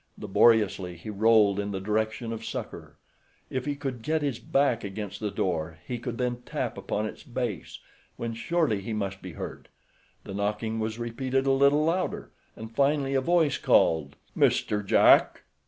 Laboriously 0.17 0.95
he 0.97 1.11
rolled 1.11 1.59
in 1.59 1.69
the 1.69 1.79
direction 1.79 2.33
of 2.33 2.43
succor. 2.43 2.97
If 3.51 3.65
he 3.65 3.75
could 3.75 4.01
get 4.01 4.23
his 4.23 4.39
back 4.39 4.83
against 4.83 5.19
the 5.19 5.29
door 5.29 5.77
he 5.87 5.99
could 5.99 6.17
then 6.17 6.41
tap 6.41 6.75
upon 6.75 7.05
its 7.05 7.21
base, 7.21 7.77
when 8.17 8.33
surely 8.33 8.81
he 8.81 8.93
must 8.93 9.21
be 9.21 9.33
heard. 9.33 9.69
The 10.23 10.33
knocking 10.33 10.79
was 10.79 10.97
repeated 10.97 11.45
a 11.45 11.51
little 11.51 11.85
louder, 11.85 12.31
and 12.55 12.75
finally 12.75 13.13
a 13.13 13.21
voice 13.21 13.59
called: 13.59 14.15
"Mr. 14.35 14.83
Jack!" 14.83 15.43